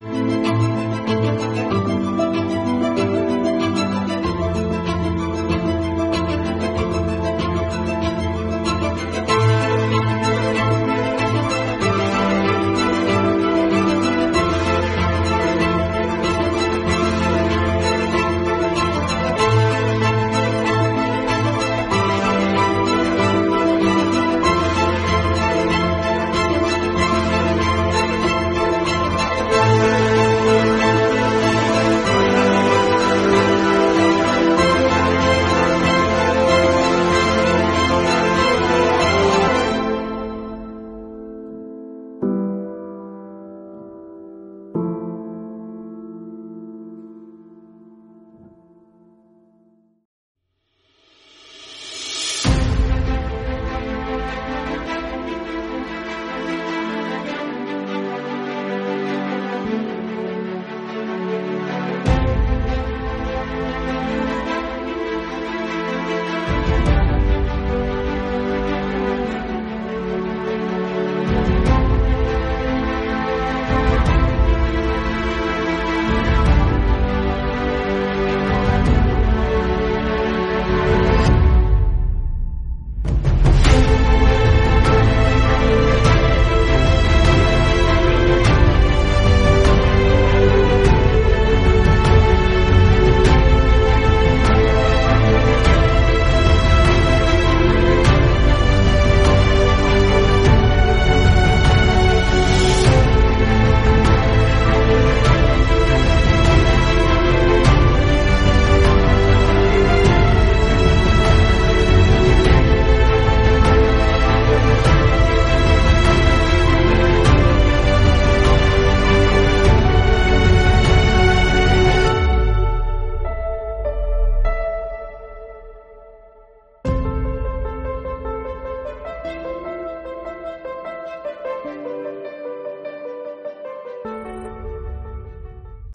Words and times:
lá. 0.00 0.49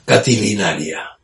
Catilinaria. 0.05 1.17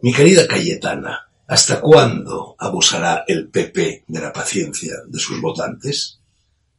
Mi 0.00 0.14
querida 0.14 0.48
Cayetana, 0.48 1.28
¿hasta 1.46 1.82
cuándo 1.82 2.56
abusará 2.58 3.24
el 3.28 3.48
PP 3.48 4.04
de 4.06 4.20
la 4.20 4.32
paciencia 4.32 4.94
de 5.06 5.18
sus 5.18 5.38
votantes? 5.38 6.18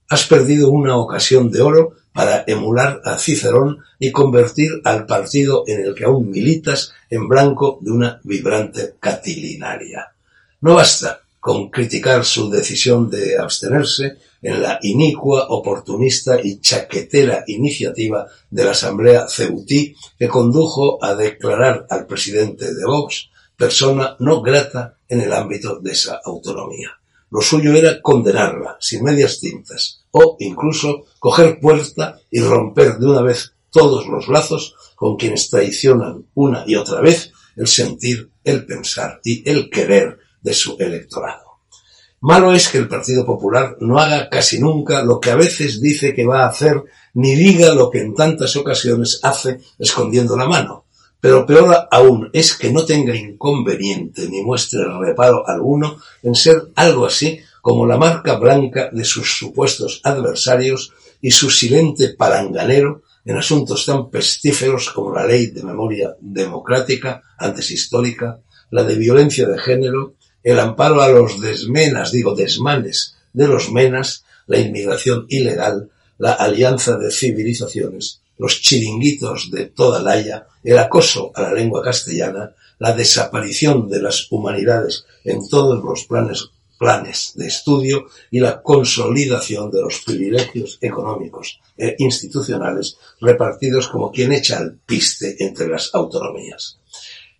Has 0.10 0.26
perdido 0.26 0.72
una 0.72 0.98
ocasión 0.98 1.52
de 1.52 1.62
oro 1.62 1.94
para 2.12 2.44
emular 2.48 3.02
a 3.06 3.20
Cicerón 3.20 3.84
y 4.00 4.12
convertir 4.12 4.82
al 4.84 5.06
partido 5.06 5.64
en 5.68 5.86
el 5.86 5.94
que 5.94 6.06
aún 6.06 6.32
militas 6.32 6.92
en 7.12 7.28
blanco 7.28 7.78
de 7.82 7.92
una 7.92 8.20
vibrante 8.24 8.96
catilinaria. 9.00 10.12
No 10.62 10.74
basta 10.74 11.22
con 11.46 11.70
criticar 11.70 12.26
su 12.26 12.50
decisión 12.50 13.08
de 13.08 13.38
abstenerse 13.38 14.18
en 14.42 14.64
la 14.64 14.80
inicua, 14.82 15.46
oportunista 15.50 16.40
y 16.44 16.60
chaquetera 16.60 17.44
iniciativa 17.46 18.26
de 18.50 18.64
la 18.64 18.72
Asamblea 18.72 19.28
Ceutí 19.30 19.94
que 20.18 20.28
condujo 20.28 20.98
a 21.04 21.14
declarar 21.14 21.86
al 21.92 22.08
presidente 22.08 22.74
de 22.74 22.84
Vox 22.84 23.30
persona 23.56 24.16
no 24.18 24.42
grata 24.42 24.98
en 25.08 25.22
el 25.22 25.32
ámbito 25.32 25.80
de 25.80 25.92
esa 25.92 26.20
autonomía. 26.26 27.00
Lo 27.30 27.42
suyo 27.42 27.76
era 27.76 28.02
condenarla, 28.02 28.78
sin 28.80 29.04
medias 29.04 29.40
tintas, 29.40 30.04
o 30.10 30.38
incluso 30.40 31.06
coger 31.20 31.60
puerta 31.60 32.20
y 32.32 32.40
romper 32.40 32.98
de 32.98 33.06
una 33.06 33.22
vez 33.22 33.54
todos 33.70 34.08
los 34.08 34.30
lazos 34.30 34.74
con 34.96 35.16
quienes 35.16 35.52
traicionan 35.52 36.26
una 36.34 36.64
y 36.66 36.74
otra 36.74 37.02
vez 37.02 37.32
el 37.56 37.68
sentir, 37.68 38.32
el 38.44 38.66
pensar 38.66 39.20
y 39.24 39.48
el 39.48 39.70
querer 39.70 40.25
de 40.46 40.54
su 40.54 40.78
electorado. 40.80 41.58
Malo 42.22 42.54
es 42.54 42.70
que 42.70 42.78
el 42.78 42.88
Partido 42.88 43.26
Popular 43.26 43.78
no 43.82 44.00
haga 44.00 44.30
casi 44.30 44.60
nunca 44.60 45.04
lo 45.04 45.20
que 45.20 45.32
a 45.32 45.36
veces 45.36 45.82
dice 45.82 46.14
que 46.14 46.26
va 46.26 46.44
a 46.44 46.50
hacer, 46.50 46.84
ni 47.16 47.36
diga 47.36 47.74
lo 47.74 47.90
que 47.90 48.02
en 48.02 48.14
tantas 48.14 48.56
ocasiones 48.56 49.20
hace 49.24 49.60
escondiendo 49.80 50.38
la 50.38 50.48
mano. 50.48 50.86
Pero 51.20 51.46
peor 51.46 51.88
aún 51.90 52.30
es 52.32 52.56
que 52.56 52.72
no 52.72 52.86
tenga 52.86 53.16
inconveniente 53.16 54.30
ni 54.30 54.44
muestre 54.44 54.86
reparo 55.00 55.48
alguno 55.48 55.98
en 56.22 56.36
ser 56.36 56.72
algo 56.76 57.08
así 57.08 57.40
como 57.62 57.88
la 57.88 57.98
marca 57.98 58.36
blanca 58.36 58.90
de 58.92 59.04
sus 59.04 59.38
supuestos 59.38 60.02
adversarios 60.04 60.94
y 61.22 61.32
su 61.32 61.50
silente 61.50 62.10
palanganero 62.10 63.02
en 63.26 63.38
asuntos 63.38 63.86
tan 63.86 64.10
pestíferos 64.12 64.92
como 64.92 65.14
la 65.14 65.26
ley 65.26 65.48
de 65.48 65.64
memoria 65.64 66.16
democrática, 66.20 67.24
antes 67.40 67.72
histórica, 67.72 68.40
la 68.72 68.84
de 68.84 68.96
violencia 68.96 69.48
de 69.48 69.58
género, 69.58 70.15
el 70.46 70.60
amparo 70.60 71.02
a 71.02 71.10
los 71.10 71.42
desmenas, 71.42 72.12
digo 72.12 72.36
desmanes, 72.36 73.16
de 73.34 73.48
los 73.48 73.72
menas, 73.72 74.26
la 74.46 74.60
inmigración 74.60 75.26
ilegal, 75.28 75.90
la 76.20 76.34
alianza 76.34 76.98
de 76.98 77.10
civilizaciones, 77.10 78.22
los 78.38 78.62
chiringuitos 78.62 79.50
de 79.50 79.66
toda 79.66 80.04
Laya, 80.04 80.46
el 80.64 80.78
acoso 80.78 81.32
a 81.34 81.42
la 81.42 81.52
lengua 81.52 81.82
castellana, 81.82 82.54
la 82.78 82.94
desaparición 82.94 83.90
de 83.90 84.04
las 84.04 84.32
humanidades 84.32 85.06
en 85.24 85.50
todos 85.50 85.84
los 85.84 86.06
planes, 86.06 86.52
planes 86.78 87.32
de 87.34 87.48
estudio 87.48 88.06
y 88.30 88.40
la 88.40 88.62
consolidación 88.62 89.72
de 89.72 89.82
los 89.82 90.04
privilegios 90.06 90.78
económicos 90.80 91.60
e 91.76 91.96
institucionales 91.98 92.98
repartidos 93.20 93.88
como 93.88 94.12
quien 94.12 94.32
echa 94.32 94.60
el 94.60 94.76
piste 94.76 95.38
entre 95.40 95.68
las 95.68 95.90
autonomías. 95.96 96.78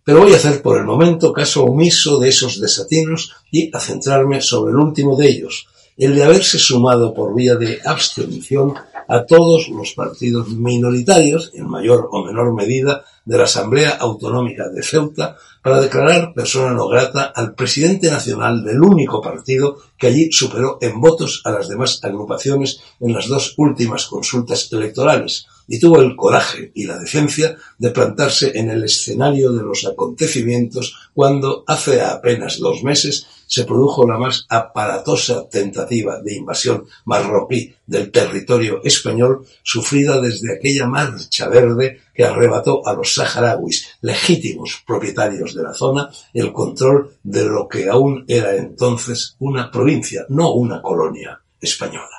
Pero 0.06 0.20
voy 0.20 0.34
a 0.34 0.36
hacer 0.36 0.62
por 0.62 0.78
el 0.78 0.86
momento 0.86 1.34
caso 1.34 1.66
omiso 1.66 2.20
de 2.20 2.30
esos 2.30 2.62
desatinos 2.62 3.34
y 3.50 3.76
a 3.76 3.80
centrarme 3.80 4.40
sobre 4.40 4.72
el 4.72 4.78
último 4.78 5.18
de 5.18 5.28
ellos, 5.28 5.68
el 5.98 6.14
de 6.14 6.24
haberse 6.24 6.60
sumado 6.60 7.12
por 7.12 7.34
vía 7.34 7.56
de 7.56 7.80
abstención 7.84 8.76
a 9.08 9.26
todos 9.26 9.68
los 9.70 9.94
partidos 9.94 10.50
minoritarios, 10.50 11.52
en 11.56 11.68
mayor 11.68 12.08
o 12.12 12.24
menor 12.24 12.54
medida, 12.54 13.04
de 13.26 13.38
la 13.40 13.46
Asamblea 13.46 13.98
Autonómica 14.00 14.70
de 14.70 14.84
Ceuta 14.84 15.38
para 15.64 15.82
declarar 15.82 16.36
persona 16.36 16.72
no 16.72 16.88
grata 16.88 17.24
al 17.24 17.56
presidente 17.56 18.12
nacional 18.12 18.64
del 18.64 18.84
único 18.84 19.20
partido 19.20 19.80
que 19.98 20.06
allí 20.06 20.32
superó 20.32 20.78
en 20.82 21.02
votos 21.02 21.42
a 21.44 21.50
las 21.50 21.68
demás 21.68 22.00
agrupaciones 22.04 22.82
en 23.00 23.12
las 23.12 23.28
dos 23.28 23.56
últimas 23.58 24.06
consultas 24.06 24.72
electorales, 24.72 25.48
y 25.68 25.80
tuvo 25.80 26.02
el 26.02 26.16
coraje 26.16 26.72
y 26.74 26.86
la 26.86 26.98
decencia 26.98 27.56
de 27.78 27.92
plantarse 27.92 28.58
en 28.58 28.70
el 28.70 28.84
escenario 28.84 29.52
de 29.52 29.64
los 29.64 29.86
acontecimientos 29.86 31.10
cuando, 31.14 31.64
hace 31.68 32.02
apenas 32.02 32.60
dos 32.60 32.84
meses, 32.84 33.28
se 33.48 33.64
produjo 33.64 34.08
la 34.08 34.18
más 34.18 34.46
aparatosa 34.50 35.48
tentativa 35.48 36.22
de 36.22 36.36
invasión 36.36 36.86
marroquí 37.06 37.74
del 37.86 38.12
territorio 38.12 38.82
español 38.84 39.46
sufrida 39.64 40.20
desde 40.20 40.54
aquella 40.54 40.88
marcha 40.88 41.48
verde 41.48 42.02
que 42.14 42.26
arrebató 42.26 42.86
a 42.88 42.94
los 42.94 43.14
saharauis, 43.14 43.88
legítimos 44.02 44.84
propietarios 44.86 45.54
de 45.54 45.64
la 45.64 45.74
zona, 45.74 46.10
el 46.34 46.52
control 46.52 47.18
de 47.24 47.46
lo 47.46 47.68
que 47.68 47.90
aún 47.90 48.26
era 48.28 48.56
entonces 48.56 49.36
una 49.40 49.70
provincia, 49.70 50.26
no 50.30 50.54
una 50.54 50.82
colonia 50.82 51.40
española. 51.60 52.15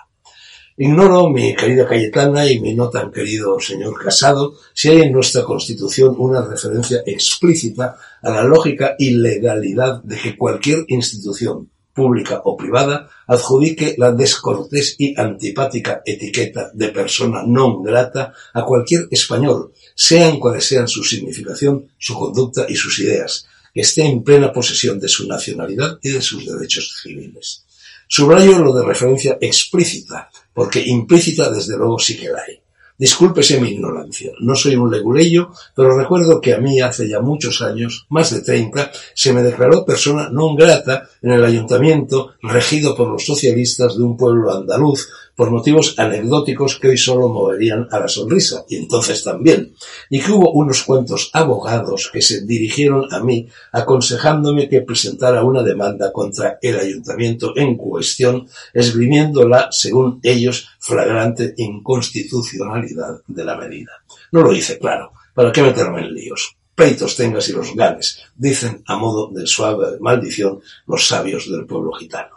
Ignoro, 0.79 1.31
mi 1.31 1.57
querida 1.57 1.89
Cayetana 1.89 2.45
y 2.53 2.61
mi 2.61 2.75
no 2.75 2.91
tan 2.91 3.11
querido 3.11 3.59
señor 3.59 3.99
Casado, 3.99 4.59
si 4.75 4.91
hay 4.91 5.01
en 5.03 5.13
nuestra 5.13 5.43
Constitución 5.43 6.15
una 6.19 6.43
referencia 6.43 7.03
explícita 7.07 7.97
a 8.21 8.31
la 8.31 8.45
lógica 8.45 8.95
y 8.99 9.13
legalidad 9.13 10.03
de 10.03 10.19
que 10.19 10.37
cualquier 10.37 10.85
institución, 10.89 11.71
pública 11.95 12.43
o 12.45 12.59
privada, 12.59 13.09
adjudique 13.27 13.95
la 13.97 14.13
descortés 14.13 14.97
y 14.99 15.19
antipática 15.19 16.03
etiqueta 16.05 16.71
de 16.75 16.89
persona 16.93 17.41
non 17.41 17.81
grata 17.81 18.37
a 18.53 18.61
cualquier 18.69 19.09
español, 19.11 19.73
sean 19.95 20.37
cuales 20.37 20.69
sean 20.69 20.89
su 20.89 21.03
significación, 21.03 21.89
su 21.97 22.13
conducta 22.13 22.67
y 22.69 22.77
sus 22.77 22.99
ideas, 23.01 23.49
que 23.73 23.81
esté 23.81 24.05
en 24.05 24.23
plena 24.23 24.53
posesión 24.53 25.01
de 25.01 25.09
su 25.09 25.27
nacionalidad 25.27 25.97
y 26.03 26.11
de 26.11 26.21
sus 26.21 26.45
derechos 26.45 27.01
civiles. 27.03 27.65
Subrayo 28.09 28.59
lo 28.61 28.73
de 28.73 28.85
referencia 28.85 29.37
explícita, 29.41 30.31
porque 30.55 30.81
implícita 30.81 31.51
desde 31.51 31.77
luego 31.77 31.99
sí 31.99 32.17
que 32.17 32.29
la 32.29 32.39
hay. 32.47 32.61
Discúlpese 32.99 33.61
mi 33.61 33.73
ignorancia, 33.73 34.33
no 34.41 34.55
soy 34.55 34.75
un 34.75 34.91
leguleyo, 34.91 35.51
pero 35.75 35.95
recuerdo 35.95 36.41
que 36.41 36.55
a 36.55 36.59
mí 36.59 36.81
hace 36.81 37.07
ya 37.07 37.21
muchos 37.21 37.61
años, 37.61 38.07
más 38.09 38.31
de 38.31 38.41
treinta, 38.41 38.91
se 39.15 39.35
me 39.35 39.43
declaró 39.43 39.85
persona 39.85 40.31
non 40.33 40.57
grata 40.57 41.05
en 41.21 41.37
el 41.37 41.45
ayuntamiento 41.45 42.41
regido 42.41 42.97
por 42.97 43.13
los 43.13 43.27
socialistas 43.27 43.99
de 43.99 44.03
un 44.03 44.17
pueblo 44.17 44.49
andaluz 44.49 45.13
por 45.37 45.51
motivos 45.51 45.99
anecdóticos 45.99 46.79
que 46.81 46.89
hoy 46.89 46.97
solo 46.97 47.29
moverían 47.29 47.87
a 47.91 48.01
la 48.01 48.09
sonrisa, 48.09 48.65
y 48.69 48.77
entonces 48.77 49.23
también, 49.23 49.75
y 50.09 50.21
que 50.21 50.33
hubo 50.33 50.51
unos 50.53 50.83
cuantos 50.83 51.31
abogados 51.35 52.11
que 52.13 52.23
se 52.23 52.45
dirigieron 52.47 53.13
a 53.13 53.21
mí 53.21 53.47
aconsejándome 53.71 54.69
que 54.69 54.81
presentara 54.81 55.45
una 55.45 55.63
demanda 55.63 56.11
contra 56.11 56.59
el 56.63 56.79
ayuntamiento 56.79 57.53
en 57.57 57.77
cuestión, 57.77 58.49
esgrimiendo 58.73 59.47
la, 59.47 59.69
según 59.71 60.21
ellos, 60.23 60.69
flagrante 60.81 61.55
inconstitucionalidad 61.59 63.21
de 63.27 63.45
la 63.45 63.57
medida. 63.57 63.93
No 64.33 64.41
lo 64.43 64.53
hice 64.53 64.79
claro, 64.79 65.13
¿para 65.35 65.53
qué 65.53 65.63
meterme 65.63 66.01
en 66.01 66.15
líos? 66.15 66.57
Pleitos 66.75 67.17
tengas 67.17 67.49
y 67.49 67.53
los 67.53 67.75
ganes, 67.75 68.23
dicen 68.35 68.83
a 68.87 68.97
modo 68.97 69.31
de 69.33 69.47
suave 69.47 69.99
maldición 70.01 70.61
los 70.87 71.07
sabios 71.07 71.51
del 71.51 71.67
pueblo 71.67 71.93
gitano. 71.93 72.36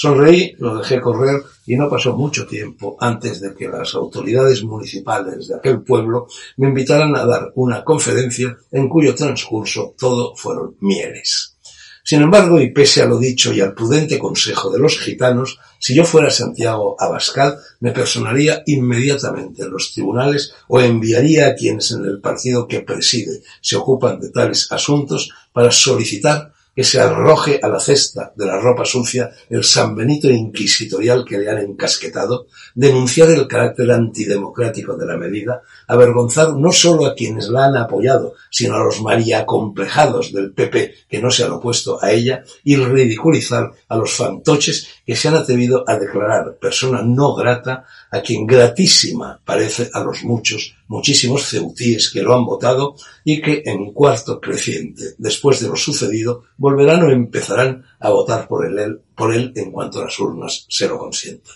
Sonreí, 0.00 0.54
lo 0.60 0.78
dejé 0.78 1.00
correr 1.00 1.42
y 1.66 1.74
no 1.74 1.90
pasó 1.90 2.16
mucho 2.16 2.46
tiempo 2.46 2.96
antes 3.00 3.40
de 3.40 3.52
que 3.52 3.66
las 3.66 3.96
autoridades 3.96 4.62
municipales 4.62 5.48
de 5.48 5.56
aquel 5.56 5.82
pueblo 5.82 6.28
me 6.56 6.68
invitaran 6.68 7.16
a 7.16 7.26
dar 7.26 7.50
una 7.56 7.82
conferencia 7.82 8.56
en 8.70 8.88
cuyo 8.88 9.12
transcurso 9.16 9.96
todo 9.98 10.36
fueron 10.36 10.76
mieles. 10.78 11.56
Sin 12.04 12.22
embargo, 12.22 12.60
y 12.60 12.70
pese 12.70 13.02
a 13.02 13.06
lo 13.06 13.18
dicho 13.18 13.52
y 13.52 13.60
al 13.60 13.74
prudente 13.74 14.20
consejo 14.20 14.70
de 14.70 14.78
los 14.78 15.00
gitanos, 15.00 15.58
si 15.80 15.96
yo 15.96 16.04
fuera 16.04 16.30
Santiago 16.30 16.94
Abascal, 16.96 17.58
me 17.80 17.90
personaría 17.90 18.62
inmediatamente 18.66 19.64
en 19.64 19.70
los 19.72 19.92
tribunales 19.92 20.54
o 20.68 20.80
enviaría 20.80 21.48
a 21.48 21.54
quienes 21.56 21.90
en 21.90 22.04
el 22.04 22.20
partido 22.20 22.68
que 22.68 22.82
preside 22.82 23.42
se 23.60 23.74
ocupan 23.74 24.20
de 24.20 24.30
tales 24.30 24.70
asuntos 24.70 25.32
para 25.52 25.72
solicitar 25.72 26.52
que 26.78 26.84
se 26.84 27.00
arroje 27.00 27.58
a 27.60 27.66
la 27.66 27.80
cesta 27.80 28.32
de 28.36 28.46
la 28.46 28.60
ropa 28.60 28.84
sucia 28.84 29.32
el 29.50 29.64
San 29.64 29.96
Benito 29.96 30.30
inquisitorial 30.30 31.24
que 31.24 31.36
le 31.36 31.50
han 31.50 31.58
encasquetado, 31.58 32.46
denunciar 32.72 33.30
el 33.30 33.48
carácter 33.48 33.90
antidemocrático 33.90 34.96
de 34.96 35.04
la 35.04 35.16
medida, 35.16 35.60
avergonzar 35.88 36.54
no 36.54 36.70
solo 36.70 37.06
a 37.06 37.16
quienes 37.16 37.48
la 37.48 37.64
han 37.64 37.76
apoyado, 37.76 38.34
sino 38.48 38.76
a 38.76 38.84
los 38.84 39.02
maría 39.02 39.44
complejados 39.44 40.32
del 40.32 40.52
PP 40.52 40.94
que 41.08 41.20
no 41.20 41.32
se 41.32 41.42
han 41.42 41.50
opuesto 41.50 41.98
a 42.00 42.12
ella, 42.12 42.44
y 42.62 42.76
ridiculizar 42.76 43.72
a 43.88 43.96
los 43.96 44.12
fantoches 44.12 44.86
que 45.04 45.16
se 45.16 45.26
han 45.26 45.34
atrevido 45.34 45.82
a 45.84 45.98
declarar 45.98 46.58
persona 46.60 47.02
no 47.02 47.34
grata 47.34 47.86
a 48.10 48.20
quien 48.20 48.46
gratísima 48.46 49.40
parece 49.44 49.90
a 49.92 50.00
los 50.00 50.24
muchos, 50.24 50.74
muchísimos 50.86 51.48
ceutíes 51.48 52.10
que 52.10 52.22
lo 52.22 52.34
han 52.34 52.44
votado 52.44 52.96
y 53.24 53.40
que 53.40 53.62
en 53.66 53.92
cuarto 53.92 54.40
creciente, 54.40 55.14
después 55.18 55.60
de 55.60 55.68
lo 55.68 55.76
sucedido, 55.76 56.44
volverán 56.56 57.02
o 57.02 57.10
empezarán 57.10 57.84
a 58.00 58.10
votar 58.10 58.48
por 58.48 58.66
él, 58.66 59.00
por 59.14 59.34
él 59.34 59.52
en 59.56 59.70
cuanto 59.70 60.04
las 60.04 60.18
urnas 60.18 60.66
se 60.68 60.88
lo 60.88 60.98
consientan. 60.98 61.54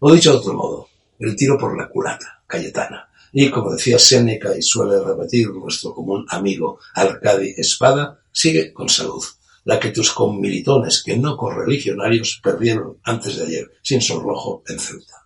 O 0.00 0.12
dicho 0.12 0.32
de 0.32 0.38
otro 0.38 0.54
modo, 0.54 0.88
el 1.18 1.36
tiro 1.36 1.56
por 1.58 1.76
la 1.76 1.88
culata, 1.88 2.42
Cayetana. 2.46 3.08
Y 3.32 3.50
como 3.50 3.72
decía 3.72 3.98
Séneca 3.98 4.56
y 4.56 4.62
suele 4.62 5.02
repetir 5.02 5.50
nuestro 5.50 5.94
común 5.94 6.26
amigo 6.28 6.78
Arcadi 6.94 7.54
Espada, 7.56 8.20
sigue 8.32 8.72
con 8.72 8.88
salud 8.88 9.22
la 9.64 9.80
que 9.80 9.90
tus 9.90 10.12
conmilitones 10.12 11.02
que 11.02 11.16
no 11.16 11.36
correligionarios 11.36 12.40
perdieron 12.42 12.98
antes 13.02 13.36
de 13.36 13.44
ayer 13.44 13.70
sin 13.82 14.00
sonrojo 14.00 14.62
en 14.68 14.78
Ceuta. 14.78 15.25